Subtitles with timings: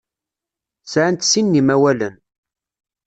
[0.91, 2.15] Sɛant sin n yimawalen.